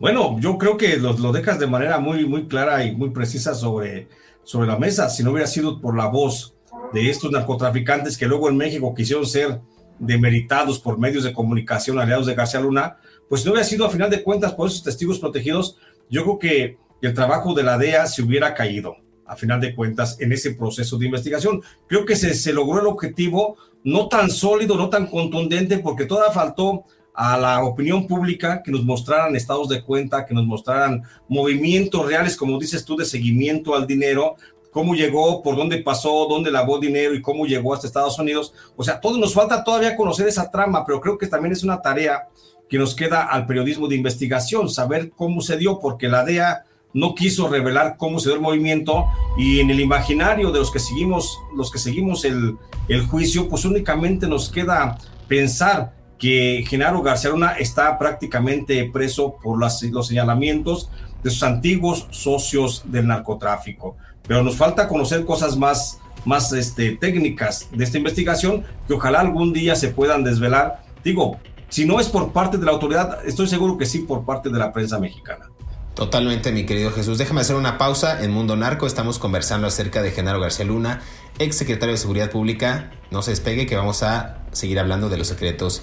[0.00, 3.54] Bueno, yo creo que lo, lo dejas de manera muy, muy clara y muy precisa
[3.54, 4.08] sobre,
[4.42, 5.10] sobre la mesa.
[5.10, 6.56] Si no hubiera sido por la voz
[6.94, 9.60] de estos narcotraficantes que luego en México quisieron ser
[9.98, 12.96] demeritados por medios de comunicación aliados de García Luna,
[13.28, 15.76] pues no hubiera sido a final de cuentas por esos testigos protegidos,
[16.08, 18.96] yo creo que el trabajo de la DEA se hubiera caído.
[19.26, 21.62] a final de cuentas, en ese proceso de investigación.
[21.86, 26.32] Creo que se, se logró el objetivo no tan sólido, no tan contundente, porque todavía
[26.32, 32.06] faltó a la opinión pública que nos mostraran estados de cuenta, que nos mostraran movimientos
[32.06, 34.36] reales, como dices tú, de seguimiento al dinero,
[34.70, 38.54] cómo llegó, por dónde pasó, dónde lavó dinero y cómo llegó hasta Estados Unidos.
[38.76, 41.82] O sea, todo nos falta todavía conocer esa trama, pero creo que también es una
[41.82, 42.28] tarea
[42.68, 47.14] que nos queda al periodismo de investigación, saber cómo se dio, porque la DEA no
[47.14, 51.38] quiso revelar cómo se dio el movimiento y en el imaginario de los que seguimos,
[51.56, 52.56] los que seguimos el,
[52.88, 59.58] el juicio, pues únicamente nos queda pensar que Genaro García Luna está prácticamente preso por
[59.58, 60.90] los señalamientos
[61.24, 63.96] de sus antiguos socios del narcotráfico.
[64.28, 69.54] Pero nos falta conocer cosas más, más este, técnicas de esta investigación que ojalá algún
[69.54, 70.82] día se puedan desvelar.
[71.02, 71.38] Digo,
[71.70, 74.58] si no es por parte de la autoridad, estoy seguro que sí por parte de
[74.58, 75.46] la prensa mexicana.
[75.94, 77.16] Totalmente, mi querido Jesús.
[77.16, 78.22] Déjame hacer una pausa.
[78.22, 81.00] En Mundo Narco estamos conversando acerca de Genaro García Luna,
[81.38, 82.90] ex secretario de Seguridad Pública.
[83.10, 85.82] No se despegue que vamos a seguir hablando de los secretos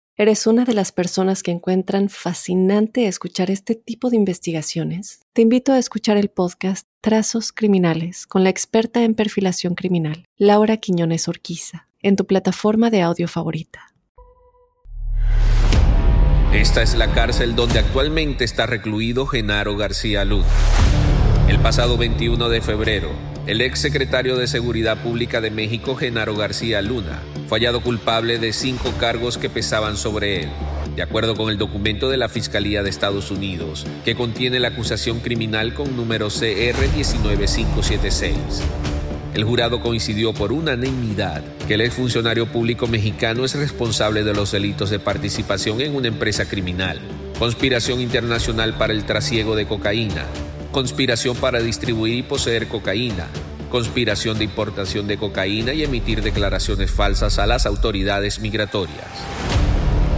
[0.17, 5.21] ¿Eres una de las personas que encuentran fascinante escuchar este tipo de investigaciones?
[5.31, 10.75] Te invito a escuchar el podcast Trazos Criminales con la experta en perfilación criminal, Laura
[10.77, 13.93] Quiñones Orquiza, en tu plataforma de audio favorita.
[16.53, 20.45] Esta es la cárcel donde actualmente está recluido Genaro García Luna.
[21.47, 23.11] El pasado 21 de febrero,
[23.47, 28.53] el ex secretario de Seguridad Pública de México, Genaro García Luna, fue hallado culpable de
[28.53, 30.49] cinco cargos que pesaban sobre él,
[30.95, 35.19] de acuerdo con el documento de la Fiscalía de Estados Unidos, que contiene la acusación
[35.21, 38.35] criminal con número CR 19576.
[39.33, 44.89] El jurado coincidió por unanimidad que el exfuncionario público mexicano es responsable de los delitos
[44.89, 46.99] de participación en una empresa criminal,
[47.39, 50.25] conspiración internacional para el trasiego de cocaína,
[50.71, 53.27] conspiración para distribuir y poseer cocaína,
[53.69, 59.05] conspiración de importación de cocaína y emitir declaraciones falsas a las autoridades migratorias.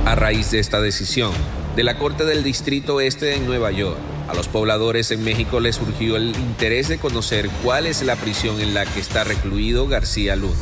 [0.05, 1.31] A raíz de esta decisión,
[1.75, 5.75] de la Corte del Distrito Este en Nueva York, a los pobladores en México les
[5.75, 10.35] surgió el interés de conocer cuál es la prisión en la que está recluido García
[10.35, 10.53] Luna.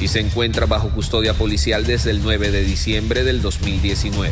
[0.00, 4.30] y se encuentra bajo custodia policial desde el 9 de diciembre del 2019.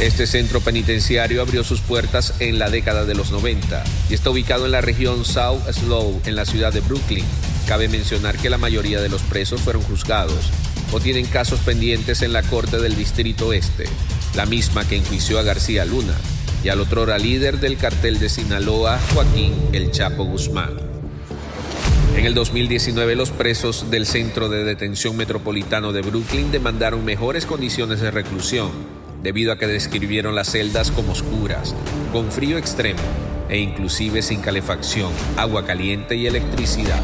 [0.00, 4.64] Este centro penitenciario abrió sus puertas en la década de los 90 y está ubicado
[4.64, 7.26] en la región South Slough, en la ciudad de Brooklyn.
[7.70, 10.50] Cabe mencionar que la mayoría de los presos fueron juzgados
[10.90, 13.84] o tienen casos pendientes en la Corte del Distrito Este,
[14.34, 16.16] la misma que enjuició a García Luna
[16.64, 20.72] y al otrora líder del cartel de Sinaloa, Joaquín El Chapo Guzmán.
[22.16, 28.00] En el 2019 los presos del Centro de Detención Metropolitano de Brooklyn demandaron mejores condiciones
[28.00, 28.72] de reclusión
[29.22, 31.76] debido a que describieron las celdas como oscuras,
[32.10, 32.98] con frío extremo
[33.48, 37.00] e inclusive sin calefacción, agua caliente y electricidad.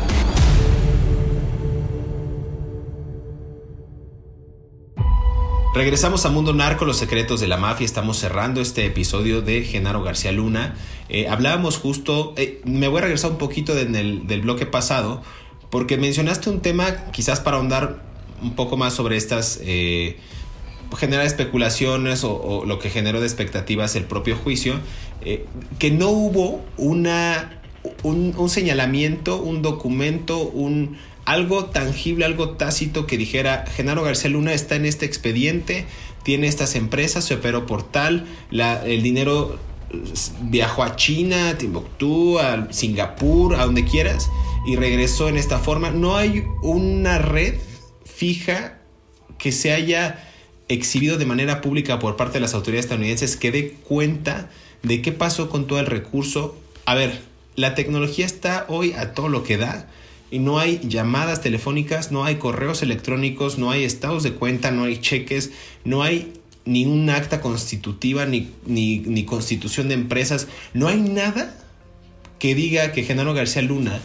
[5.77, 7.85] Regresamos a Mundo Narco, los secretos de la mafia.
[7.85, 10.75] Estamos cerrando este episodio de Genaro García Luna.
[11.11, 15.21] Eh, hablábamos justo, eh, me voy a regresar un poquito del bloque pasado,
[15.69, 18.03] porque mencionaste un tema quizás para ahondar
[18.41, 20.17] un poco más sobre estas eh,
[20.97, 24.81] generar especulaciones o, lo que generó de expectativas el propio juicio,
[25.21, 25.45] eh,
[25.79, 27.61] que no hubo una,
[28.03, 34.77] un, señalamiento, un documento, un, algo tangible, algo tácito que dijera, Genaro García Luna está
[34.77, 35.85] en este expediente,
[36.23, 39.59] tiene estas empresas, se operó por tal, el dinero
[40.43, 44.29] viajó a China, a Timbuktu, a Singapur, a donde quieras,
[44.67, 45.91] y regresó en esta forma.
[45.91, 47.55] No hay una red
[48.05, 48.79] fija
[49.39, 50.29] que se haya
[50.69, 54.49] exhibido de manera pública por parte de las autoridades estadounidenses que dé cuenta
[54.83, 56.57] de qué pasó con todo el recurso.
[56.85, 57.21] A ver,
[57.57, 59.89] la tecnología está hoy a todo lo que da
[60.31, 64.85] y no hay llamadas telefónicas, no hay correos electrónicos, no hay estados de cuenta, no
[64.85, 65.53] hay cheques,
[65.85, 66.33] no hay
[66.65, 71.57] ni un acta constitutiva ni, ni, ni constitución de empresas, no hay nada
[72.39, 74.01] que diga que Genaro García Luna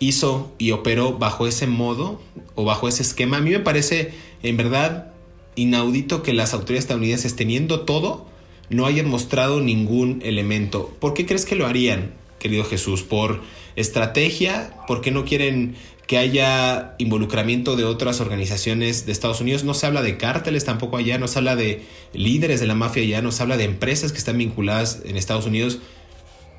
[0.00, 2.20] hizo y operó bajo ese modo
[2.54, 5.12] o bajo ese esquema, a mí me parece en verdad
[5.56, 8.26] inaudito que las autoridades estadounidenses teniendo todo
[8.70, 10.94] no hayan mostrado ningún elemento.
[11.00, 13.02] ¿Por qué crees que lo harían, querido Jesús?
[13.02, 13.42] ¿Por
[13.76, 14.74] estrategia?
[14.86, 19.64] ¿Por qué no quieren que haya involucramiento de otras organizaciones de Estados Unidos?
[19.64, 21.82] No se habla de cárteles tampoco allá, no se habla de
[22.12, 25.46] líderes de la mafia allá, no se habla de empresas que están vinculadas en Estados
[25.46, 25.78] Unidos.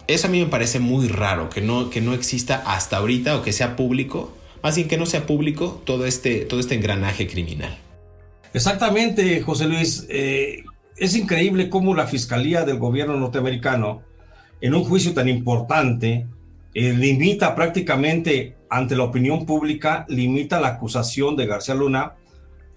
[0.07, 3.41] Eso a mí me parece muy raro, que no, que no exista hasta ahorita o
[3.41, 7.77] que sea público, más bien que no sea público todo este, todo este engranaje criminal.
[8.53, 10.05] Exactamente, José Luis.
[10.09, 10.63] Eh,
[10.97, 14.03] es increíble cómo la Fiscalía del gobierno norteamericano,
[14.61, 16.27] en un juicio tan importante,
[16.75, 22.15] eh, limita prácticamente ante la opinión pública, limita la acusación de García Luna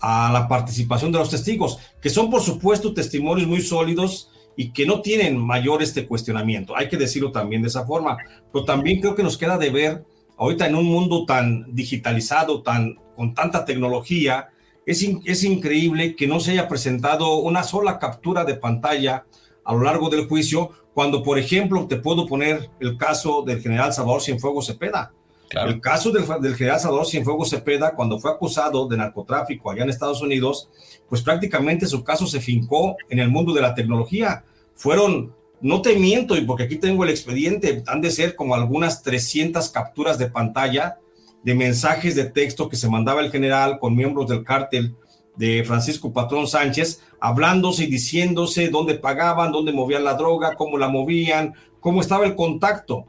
[0.01, 4.87] a la participación de los testigos, que son por supuesto testimonios muy sólidos y que
[4.87, 6.77] no tienen mayor este cuestionamiento.
[6.77, 8.17] Hay que decirlo también de esa forma,
[8.53, 10.05] pero también creo que nos queda de ver
[10.37, 14.51] ahorita en un mundo tan digitalizado, tan con tanta tecnología,
[14.87, 19.27] es, increíble que no se haya presentado una sola captura de pantalla
[19.69, 23.93] a lo largo del juicio, cuando, por ejemplo, te puedo poner el caso del general
[23.93, 25.13] Salvador Cienfuegos Cepeda.
[25.51, 29.91] El caso del, del, general Salvador Cienfuegos Cepeda, cuando fue acusado de narcotráfico allá en
[29.91, 30.71] Estados Unidos,
[31.07, 34.43] pues prácticamente su caso se fincó en el mundo de la tecnología.
[34.75, 39.03] Fueron, no te miento, y porque aquí tengo el expediente, han de ser como algunas
[39.03, 40.97] 300 capturas de pantalla
[41.43, 44.97] de mensajes de texto que se mandaba el general con miembros del cártel
[45.39, 50.89] de Francisco Patrón Sánchez, hablándose y diciéndose dónde pagaban, dónde movían la droga, cómo la
[50.89, 53.07] movían, cómo estaba el contacto.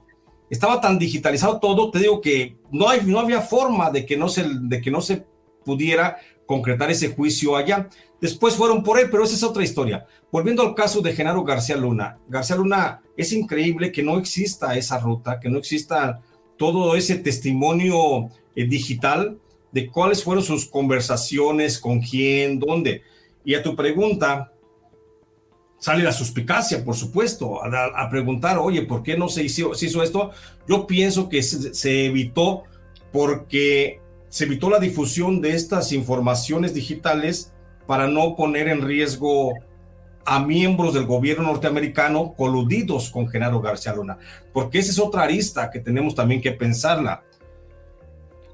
[0.50, 4.30] Estaba tan digitalizado todo, te digo que no, hay, no había forma de que no,
[4.30, 5.26] se, de que no se
[5.65, 7.89] pudiera concretar ese juicio allá.
[8.22, 10.06] Después fueron por él, pero esa es otra historia.
[10.32, 12.20] Volviendo al caso de Genaro García Luna.
[12.28, 16.22] García Luna, es increíble que no exista esa ruta, que no exista
[16.58, 19.39] todo ese testimonio eh, digital
[19.72, 23.04] de cuáles fueron sus conversaciones, con quién, dónde.
[23.44, 24.52] Y a tu pregunta,
[25.80, 30.32] sale la suspicacia, por supuesto, a, preguntar, oye, ¿por qué no se hizo, hizo esto?
[30.68, 32.64] Yo pienso que se, evitó
[33.12, 37.54] porque se evitó la difusión de estas informaciones digitales
[37.88, 39.54] para no poner en riesgo
[40.26, 44.20] a miembros del gobierno norteamericano coludidos con Genaro García Luna,
[44.54, 47.24] porque esa es otra arista que tenemos también que pensarla.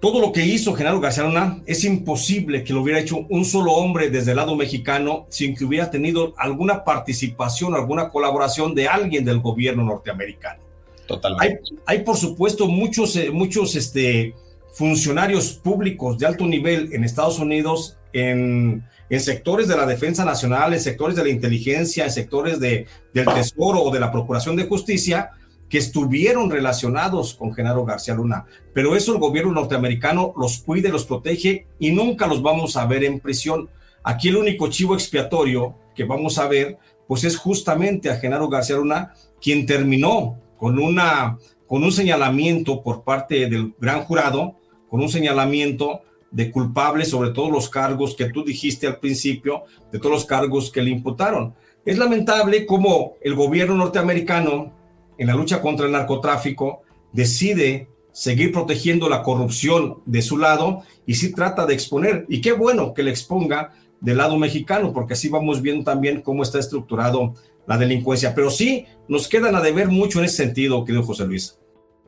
[0.06, 3.72] Todo lo que hizo Genaro García Luna es imposible que lo hubiera hecho un solo
[3.72, 9.26] hombre desde el lado mexicano sin que hubiera tenido alguna participación, alguna colaboración de alguien
[9.26, 10.62] del gobierno norteamericano.
[11.08, 11.72] Totalmente.
[11.88, 14.36] Hay, por supuesto muchos, eh, muchos este,
[14.74, 20.74] funcionarios públicos de alto nivel en Estados Unidos en en sectores de la defensa nacional,
[20.74, 24.64] en sectores de la inteligencia, en sectores de, del tesoro o de la procuración de
[24.66, 25.32] justicia,
[25.78, 28.46] estuvieron relacionados con Genaro García Luna.
[28.74, 33.04] Pero eso el gobierno norteamericano los cuide, los protege y nunca los vamos a ver
[33.04, 33.70] en prisión.
[34.04, 38.76] Aquí el único chivo expiatorio que vamos a ver, pues es justamente a Genaro García
[38.76, 44.56] Luna, quien terminó con, una, con un señalamiento por parte del gran jurado,
[44.90, 50.00] con un señalamiento de culpable sobre todos los cargos que tú dijiste al principio, de
[50.00, 51.56] todos los cargos que le imputaron.
[51.86, 54.74] Es lamentable cómo el gobierno norteamericano,
[55.18, 61.16] en la lucha contra el narcotráfico, decide seguir protegiendo la corrupción de su lado y
[61.16, 62.26] sí trata de exponer.
[62.30, 66.44] Y qué bueno que le exponga del lado mexicano, porque así vamos viendo también cómo
[66.44, 67.34] está estructurado
[67.68, 68.36] la delincuencia.
[68.36, 71.58] Pero sí, nos quedan a deber mucho en ese sentido, querido José Luis.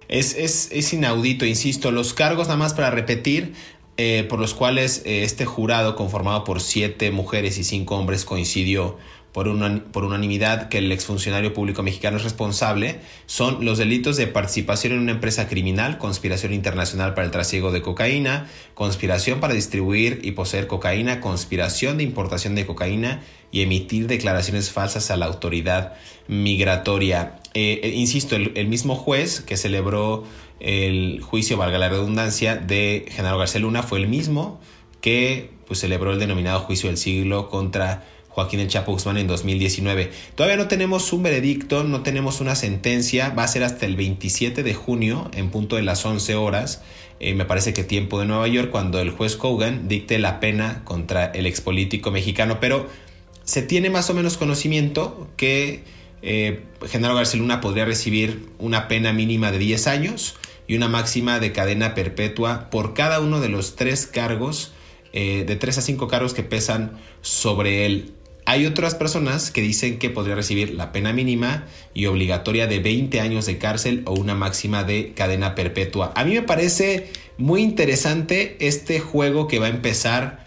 [0.07, 3.53] Es, es, es, inaudito, insisto, los cargos, nada más para repetir,
[3.97, 8.97] eh, por los cuales eh, este jurado, conformado por siete mujeres y cinco hombres, coincidió
[9.37, 14.99] por, unanimidad que el exfuncionario público mexicano es responsable, son los delitos de participación en
[14.99, 20.65] una empresa criminal, conspiración internacional para el trasiego de cocaína, conspiración para distribuir y poseer
[20.65, 23.21] cocaína, conspiración de importación de cocaína
[23.51, 25.93] y emitir declaraciones falsas a la autoridad
[26.27, 27.35] migratoria.
[27.53, 30.23] Eh, insisto, el mismo juez que celebró
[30.59, 34.59] el juicio, valga la redundancia, de Genaro García Luna fue el mismo
[34.99, 38.03] que pues, celebró el denominado juicio del siglo contra
[38.37, 40.11] Joaquín El Chapo Guzmán en 2019.
[40.35, 44.61] Todavía no tenemos un veredicto, no tenemos una sentencia, va a ser hasta el 27
[44.61, 46.83] de junio en punto de las 11 horas.
[47.19, 50.83] Eh, me parece que tiempo de Nueva York cuando el juez Kogan dicte la pena
[50.83, 52.87] contra el expolítico mexicano, pero
[53.43, 55.83] se tiene más o menos conocimiento que
[56.21, 60.35] eh, Genaro García Luna podría recibir una pena mínima de 10 años
[60.67, 64.73] y una máxima de cadena perpetua por cada uno de los tres cargos,
[65.11, 68.13] eh, de tres a cinco cargos que pesan sobre él.
[68.49, 73.19] Hay otras personas que dicen que podría recibir la pena mínima y obligatoria de 20
[73.19, 76.13] años de cárcel o una máxima de cadena perpetua.
[76.15, 80.45] A mí me parece muy interesante este juego que va a empezar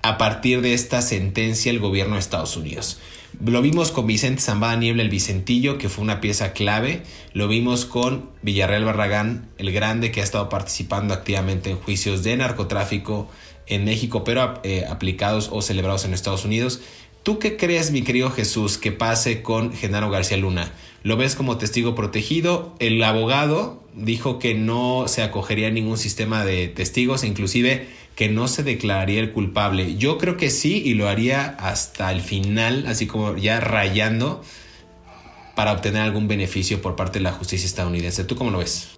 [0.00, 2.98] a partir de esta sentencia el gobierno de Estados Unidos.
[3.44, 7.02] Lo vimos con Vicente Zambada Niebla, el Vicentillo, que fue una pieza clave.
[7.34, 12.38] Lo vimos con Villarreal Barragán, el grande, que ha estado participando activamente en juicios de
[12.38, 13.28] narcotráfico
[13.66, 16.80] en México, pero eh, aplicados o celebrados en Estados Unidos.
[17.22, 20.70] ¿Tú qué crees, mi querido Jesús, que pase con Genaro García Luna?
[21.02, 22.74] ¿Lo ves como testigo protegido?
[22.78, 28.28] El abogado dijo que no se acogería a ningún sistema de testigos, e inclusive que
[28.28, 29.96] no se declararía el culpable.
[29.96, 34.42] Yo creo que sí y lo haría hasta el final, así como ya rayando
[35.54, 38.24] para obtener algún beneficio por parte de la justicia estadounidense.
[38.24, 38.96] ¿Tú cómo lo ves?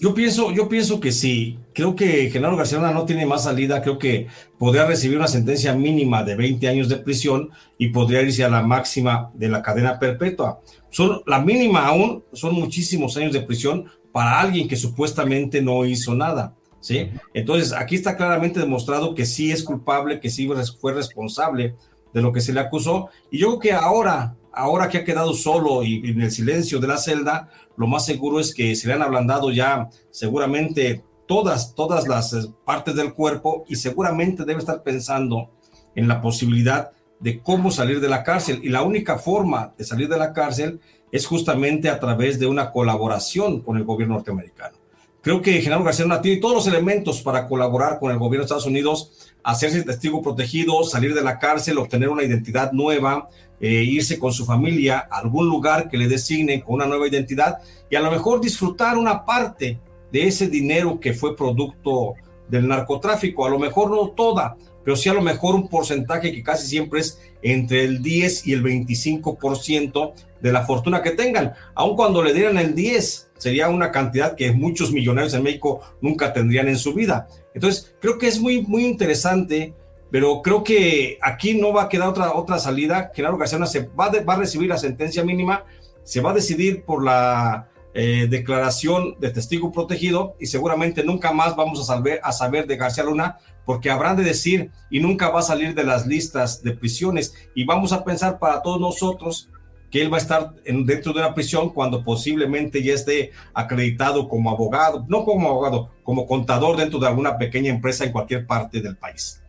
[0.00, 1.58] Yo pienso, yo pienso que sí.
[1.74, 3.82] Creo que Genaro García no tiene más salida.
[3.82, 4.28] Creo que
[4.58, 8.62] podría recibir una sentencia mínima de 20 años de prisión y podría irse a la
[8.62, 10.62] máxima de la cadena perpetua.
[10.88, 16.14] Son, la mínima aún son muchísimos años de prisión para alguien que supuestamente no hizo
[16.14, 16.54] nada.
[16.80, 17.10] ¿sí?
[17.34, 20.48] Entonces, aquí está claramente demostrado que sí es culpable, que sí
[20.80, 21.74] fue responsable
[22.14, 23.10] de lo que se le acusó.
[23.30, 26.88] Y yo creo que ahora, ahora que ha quedado solo y en el silencio de
[26.88, 32.08] la celda, lo más seguro es que se le han ablandado ya seguramente todas, todas
[32.08, 35.50] las eh, partes del cuerpo y seguramente debe estar pensando
[35.94, 36.90] en la posibilidad
[37.20, 38.60] de cómo salir de la cárcel.
[38.62, 40.80] Y la única forma de salir de la cárcel
[41.12, 44.79] es justamente a través de una colaboración con el gobierno norteamericano.
[45.22, 48.46] Creo que Genaro García Luna tiene todos los elementos para colaborar con el gobierno de
[48.46, 49.12] Estados Unidos,
[49.42, 53.28] hacerse testigo protegido, salir de la cárcel, obtener una identidad nueva,
[53.60, 57.58] eh, irse con su familia a algún lugar que le designe con una nueva identidad
[57.90, 59.78] y a lo mejor disfrutar una parte
[60.10, 62.14] de ese dinero que fue producto
[62.48, 66.42] del narcotráfico, a lo mejor no toda, pero sí a lo mejor un porcentaje que
[66.42, 71.52] casi siempre es entre el 10 y el 25% de la fortuna que tengan.
[71.74, 76.32] Aun cuando le dieran el 10, sería una cantidad que muchos millonarios en México nunca
[76.32, 77.28] tendrían en su vida.
[77.54, 79.74] Entonces, creo que es muy, muy interesante,
[80.10, 83.10] pero creo que aquí no va a quedar otra, otra salida.
[83.14, 85.64] Genaro García se va, va a recibir la sentencia mínima,
[86.02, 91.56] se va a decidir por la eh, declaración de testigo protegido y seguramente nunca más
[91.56, 95.40] vamos a saber, a saber de García Luna porque habrán de decir y nunca va
[95.40, 99.50] a salir de las listas de prisiones y vamos a pensar para todos nosotros
[99.90, 104.50] que él va a estar dentro de una prisión cuando posiblemente ya esté acreditado como
[104.50, 108.96] abogado, no como abogado, como contador dentro de alguna pequeña empresa en cualquier parte del
[108.96, 109.40] país.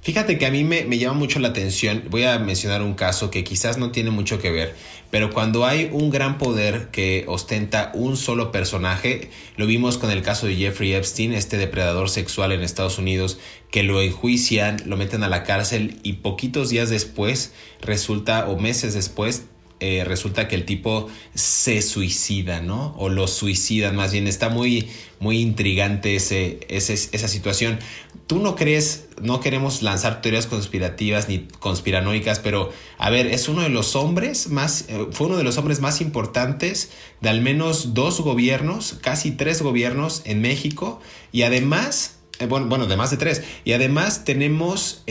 [0.00, 3.42] Fíjate que a mí me, llama mucho la atención, voy a mencionar un caso que
[3.42, 4.74] quizás no tiene mucho que ver,
[5.10, 10.22] pero cuando hay un gran poder que ostenta un solo personaje, lo vimos con el
[10.22, 13.38] caso de Jeffrey Epstein, este depredador sexual en Estados Unidos,
[13.70, 18.94] que lo enjuician, lo meten a la cárcel y poquitos días después resulta, o meses
[18.94, 19.46] después,
[19.80, 22.94] eh, resulta que el tipo se suicida, ¿no?
[22.98, 24.26] O lo suicidan, más bien.
[24.26, 24.88] Está muy,
[25.20, 27.78] muy intrigante ese, esa situación.
[28.26, 33.62] Tú no crees, no queremos lanzar teorías conspirativas ni conspiranoicas, pero a ver, es uno
[33.62, 37.94] de los hombres más, eh, fue uno de los hombres más importantes de al menos
[37.94, 41.00] dos gobiernos, casi tres gobiernos en México,
[41.32, 45.04] y además, eh, bueno, bueno, de más de tres, y además tenemos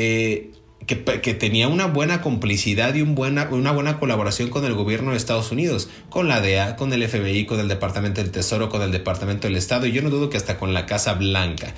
[0.86, 5.17] que, tenía una buena complicidad y un buena, una buena colaboración con el gobierno de
[5.17, 8.91] Estados Unidos, con la DEA, con el FBI, con el Departamento del Tesoro, con el
[8.91, 11.73] Departamento del Estado y yo no dudo que hasta con la Casa Blanca.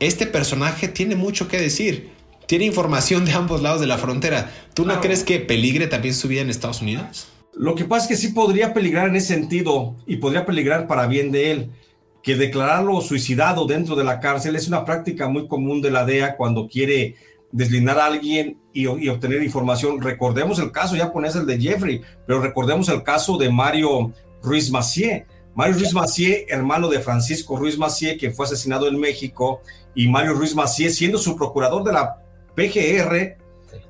[0.00, 2.10] Este personaje tiene mucho que decir,
[2.46, 4.50] tiene información de ambos lados de la frontera.
[4.74, 7.28] ¿Tú no crees que peligre también su vida en Estados Unidos?
[7.54, 11.06] Lo que pasa es que sí podría peligrar en ese sentido y podría peligrar para
[11.06, 11.70] bien de él
[12.22, 16.36] que declararlo suicidado dentro de la cárcel es una práctica muy común de la DEA
[16.36, 17.16] cuando quiere
[17.52, 20.00] deslindar a alguien y, obtener información.
[20.00, 24.70] Recordemos el caso, ya pones el de Jeffrey, pero recordemos el caso de Mario Ruiz
[24.70, 25.26] Macié.
[25.54, 29.60] Mario Ruiz Macié, hermano de Francisco Ruiz Macié, que fue asesinado en México,
[29.94, 32.22] y Mario Ruiz Macié, siendo su procurador de la
[32.54, 33.36] PGR,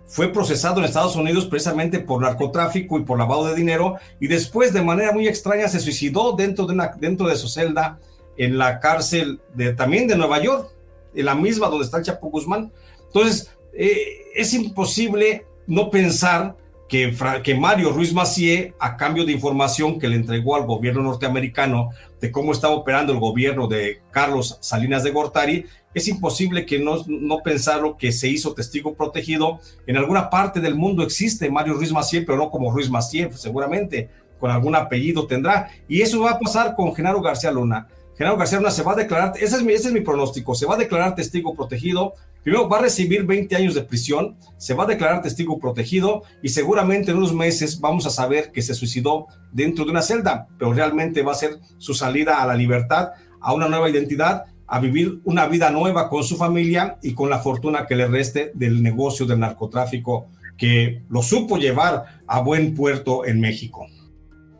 [0.07, 4.73] fue procesado en Estados Unidos precisamente por narcotráfico y por lavado de dinero, y después,
[4.73, 7.99] de manera muy extraña, se suicidó dentro de, una, dentro de su celda
[8.39, 10.71] en la cárcel de, también de Nueva York,
[11.15, 12.73] en la misma donde está el Chapo Guzmán.
[13.09, 16.57] Entonces, eh, es imposible no pensar
[16.89, 21.91] que, Mario Ruiz Macié, a cambio de información que le entregó al gobierno norteamericano
[22.21, 27.05] de cómo estaba operando el gobierno de Carlos Salinas de Gortari, es imposible que no,
[27.07, 29.61] no pensarlo que se hizo testigo protegido.
[29.87, 34.09] En alguna parte del mundo existe Mario Ruiz Macié, pero no como Ruiz Macié, seguramente
[34.41, 35.71] con algún apellido tendrá.
[35.89, 37.89] Y eso va a pasar con Genaro García Luna.
[38.17, 40.67] Genaro García Luna se va a declarar, ese es, mi, ese es mi pronóstico, se
[40.67, 42.15] va a declarar testigo protegido,
[42.49, 46.49] Primero va a recibir 20 años de prisión, se va a declarar testigo protegido y
[46.49, 50.73] seguramente en unos meses vamos a saber que se suicidó dentro de una celda, pero
[50.73, 53.11] realmente va a ser su salida a la libertad,
[53.43, 57.41] a una nueva identidad, a vivir una vida nueva con su familia y con la
[57.41, 63.27] fortuna que le reste del negocio del narcotráfico que lo supo llevar a buen puerto
[63.27, 63.89] en México.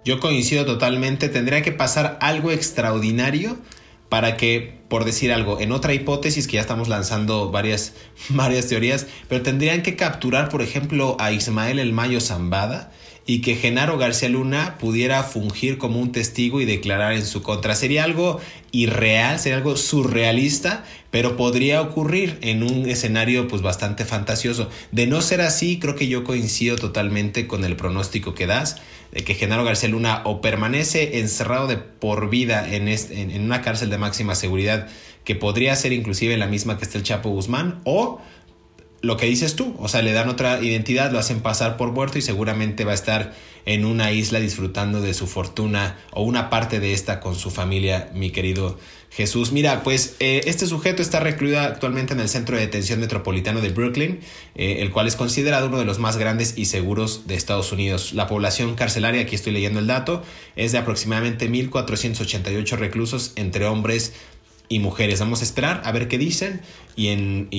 [0.05, 3.57] Yo coincido totalmente, tendría que pasar algo extraordinario
[4.09, 7.95] para que, por decir algo, en otra hipótesis que ya estamos lanzando varias,
[8.31, 12.93] varias teorías, pero tendrían que capturar, por ejemplo, a Ismael El Mayo Zambada
[13.29, 17.75] y que Genaro García Luna pudiera fungir como un testigo y declarar en su contra.
[17.75, 18.41] Sería algo
[18.73, 24.71] irreal, sería algo surrealista, pero podría ocurrir en un escenario pues bastante fantasioso.
[24.93, 28.81] De no ser así, creo que yo coincido totalmente con el pronóstico que das
[29.13, 33.91] de que Genaro García Luna o permanece encerrado de por vida en, en una cárcel
[33.91, 34.89] de máxima seguridad
[35.25, 38.23] que podría ser inclusive la misma que está el Chapo Guzmán o
[39.01, 42.19] lo que dices tú, o sea, le dan otra identidad, lo hacen pasar por muerto
[42.19, 43.35] y seguramente va a estar
[43.65, 48.11] en una isla disfrutando de su fortuna o una parte de esta con su familia,
[48.15, 48.79] mi querido
[49.11, 49.53] Jesús.
[49.53, 53.69] Mira, pues eh, este sujeto está recluido actualmente en el Centro de Detención Metropolitano de
[53.71, 54.21] Brooklyn,
[54.55, 58.13] eh, el cual es considerado uno de los más grandes y seguros de Estados Unidos.
[58.15, 60.23] La población carcelaria, aquí estoy leyendo el dato,
[60.57, 64.13] es de aproximadamente 1.488 reclusos entre hombres
[64.69, 65.21] y mujeres.
[65.21, 66.61] Vamos a esperar a ver qué dicen
[66.99, 67.11] y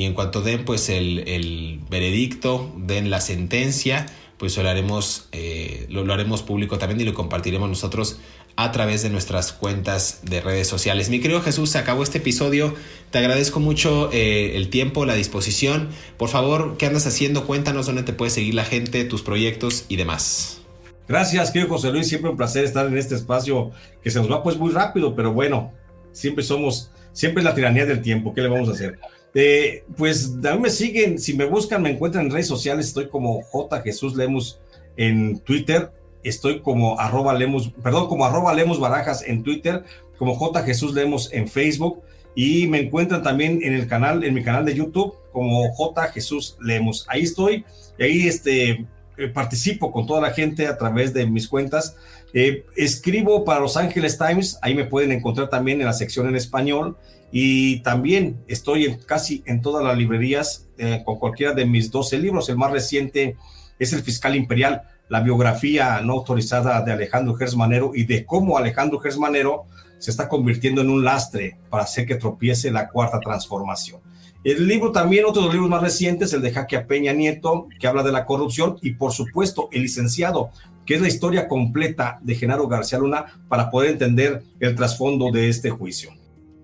[0.03, 4.05] en, cuanto den pues el, veredicto, den la sentencia,
[4.37, 8.19] pues lo haremos, eh, lo, haremos público también y lo compartiremos nosotros
[8.57, 11.09] a través de nuestras cuentas de redes sociales.
[11.09, 12.75] Mi querido Jesús, se acabó este episodio.
[13.11, 15.87] Te agradezco mucho eh, el tiempo, la disposición.
[16.17, 17.47] Por favor, ¿qué andas haciendo?
[17.47, 20.59] Cuéntanos dónde te puede seguir la gente, tus proyectos y demás.
[21.07, 22.09] Gracias, querido José Luis.
[22.09, 23.71] Siempre un placer estar en este espacio
[24.03, 25.71] que se nos va pues muy rápido, pero bueno,
[26.11, 28.33] siempre somos Siempre es la tiranía del tiempo.
[28.33, 28.99] ¿Qué le vamos a hacer?
[29.34, 32.88] Eh, pues a mí me siguen, si me buscan, me encuentran en redes sociales.
[32.88, 33.82] Estoy como J.
[33.82, 34.59] Jesús Lemus
[34.97, 35.91] en Twitter.
[36.23, 39.84] Estoy como arroba Lemus, perdón, como arroba Lemus Barajas en Twitter,
[40.17, 40.63] como J.
[40.63, 42.01] Jesús Lemus en Facebook.
[42.36, 46.07] Y me encuentran también en el canal, en mi canal de YouTube, como J.
[46.09, 47.05] Jesús Lemus.
[47.07, 47.65] Ahí estoy
[47.97, 48.86] y ahí este,
[49.28, 51.95] participo con toda la gente a través de mis cuentas.
[52.34, 56.36] Eh, escribo para Los Angeles Times, ahí me pueden encontrar también en la sección en
[56.36, 56.97] español
[57.32, 62.49] y también estoy casi en todas las librerías eh, con cualquiera de mis 12 libros.
[62.49, 63.36] El más reciente
[63.78, 68.99] es El Fiscal Imperial, la biografía no autorizada de Alejandro Gersmanero y de cómo Alejandro
[68.99, 69.65] Gersmanero
[69.97, 73.99] se está convirtiendo en un lastre para hacer que tropiece la cuarta transformación.
[74.43, 77.67] El libro también, otro de los libros más recientes, el de Jaque a Peña Nieto,
[77.77, 80.51] que habla de la corrupción, y por supuesto, El licenciado,
[80.85, 85.49] que es la historia completa de Genaro García Luna para poder entender el trasfondo de
[85.49, 86.11] este juicio.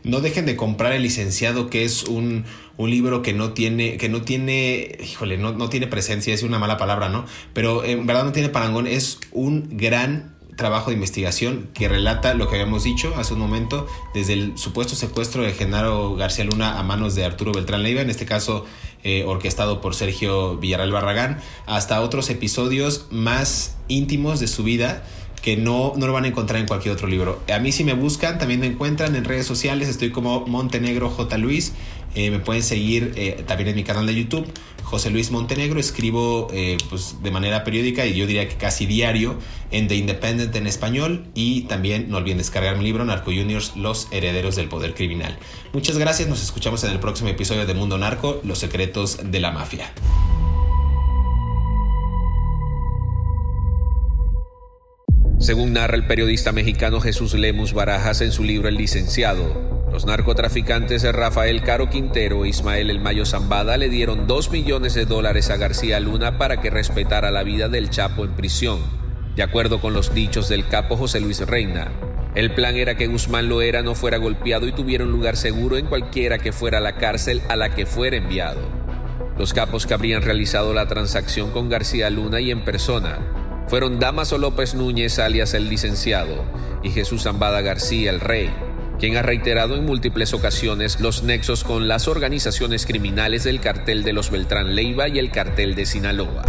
[0.03, 2.45] No dejen de comprar El licenciado, que es un,
[2.77, 6.59] un libro que no tiene, que no tiene, híjole, no, no tiene presencia, es una
[6.59, 7.25] mala palabra, ¿no?
[7.53, 12.47] Pero en verdad no tiene parangón, es un gran trabajo de investigación que relata lo
[12.47, 16.83] que habíamos dicho hace un momento, desde el supuesto secuestro de Genaro García Luna a
[16.83, 18.65] manos de Arturo Beltrán Leiva, en este caso
[19.03, 25.03] eh, orquestado por Sergio Villarreal Barragán, hasta otros episodios más íntimos de su vida
[25.41, 27.39] que no, no lo van a encontrar en cualquier otro libro.
[27.53, 31.37] A mí si me buscan, también me encuentran en redes sociales, estoy como Montenegro J.
[31.37, 31.73] Luis,
[32.15, 34.47] eh, me pueden seguir eh, también en mi canal de YouTube
[34.85, 39.37] José Luis Montenegro, escribo eh, pues, de manera periódica y yo diría que casi diario
[39.71, 44.07] en The Independent en español y también no olviden descargar mi libro Narco Juniors, Los
[44.11, 45.37] Herederos del Poder Criminal.
[45.73, 49.51] Muchas gracias, nos escuchamos en el próximo episodio de Mundo Narco, Los Secretos de la
[49.51, 49.91] Mafia.
[55.39, 61.09] Según narra el periodista mexicano Jesús Lemus Barajas en su libro El Licenciado, los narcotraficantes
[61.09, 65.55] Rafael Caro Quintero e Ismael El Mayo Zambada le dieron dos millones de dólares a
[65.55, 68.79] García Luna para que respetara la vida del Chapo en prisión.
[69.37, 71.93] De acuerdo con los dichos del capo José Luis Reina,
[72.35, 75.85] el plan era que Guzmán Loera no fuera golpeado y tuviera un lugar seguro en
[75.85, 78.59] cualquiera que fuera la cárcel a la que fuera enviado.
[79.37, 83.19] Los capos que habrían realizado la transacción con García Luna y en persona
[83.69, 86.43] fueron Damaso López Núñez alias el licenciado
[86.83, 88.51] y Jesús Zambada García el rey
[88.99, 94.13] quien ha reiterado en múltiples ocasiones los nexos con las organizaciones criminales del cartel de
[94.13, 96.43] los Beltrán Leiva y el cartel de Sinaloa.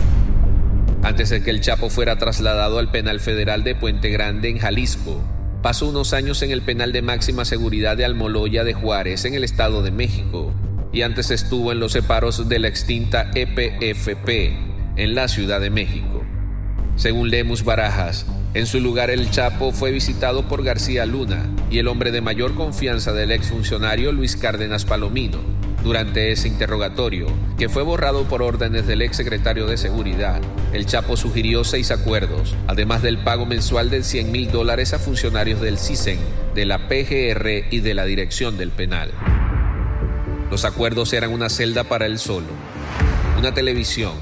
[1.02, 5.22] Antes de que el Chapo fuera trasladado al penal federal de Puente Grande en Jalisco,
[5.62, 9.44] pasó unos años en el penal de máxima seguridad de Almoloya de Juárez en el
[9.44, 10.52] Estado de México
[10.92, 14.28] y antes estuvo en los separos de la extinta EPFP
[14.96, 16.15] en la Ciudad de México.
[16.96, 18.24] Según Lemus Barajas,
[18.54, 22.54] en su lugar, el Chapo fue visitado por García Luna y el hombre de mayor
[22.54, 25.38] confianza del exfuncionario Luis Cárdenas Palomino,
[25.84, 27.26] Durante ese interrogatorio,
[27.58, 30.40] que fue borrado por órdenes del ex secretario de Seguridad,
[30.72, 35.60] el Chapo sugirió seis acuerdos, además del pago mensual de 100 mil dólares a funcionarios
[35.60, 36.18] del CISEN,
[36.54, 39.10] de la PGR y de la dirección del penal.
[40.50, 42.48] Los acuerdos eran una celda para él solo,
[43.38, 44.14] una televisión,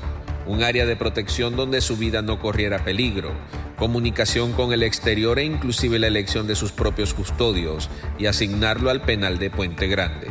[0.47, 3.33] un área de protección donde su vida no corriera peligro,
[3.79, 7.89] comunicación con el exterior e inclusive la elección de sus propios custodios
[8.19, 10.29] y asignarlo al penal de Puente Grande.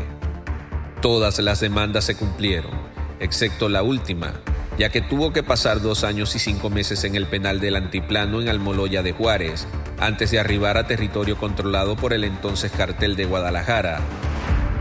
[1.02, 2.72] Todas las demandas se cumplieron,
[3.20, 4.34] excepto la última,
[4.78, 8.42] ya que tuvo que pasar dos años y cinco meses en el penal del Antiplano
[8.42, 9.68] en Almoloya de Juárez,
[10.00, 14.00] antes de arribar a territorio controlado por el entonces cartel de Guadalajara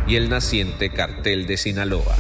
[0.07, 2.17] y el naciente cartel de Sinaloa.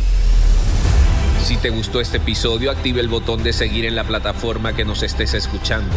[1.42, 5.02] Si te gustó este episodio, active el botón de seguir en la plataforma que nos
[5.02, 5.92] estés escuchando,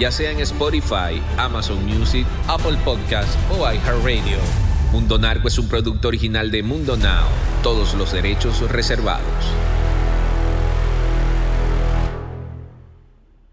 [0.00, 4.38] ya sea en Spotify, Amazon Music, Apple Podcasts o iHeartRadio.
[4.90, 7.28] Mundo Narco es un producto original de Mundo Now.
[7.62, 9.22] Todos los derechos reservados.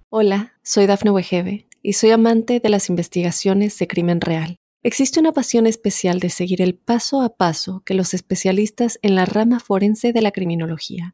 [0.09, 4.55] Hola, soy Dafne Wegebe y soy amante de las investigaciones de crimen real.
[4.81, 9.25] Existe una pasión especial de seguir el paso a paso que los especialistas en la
[9.25, 11.13] rama forense de la criminología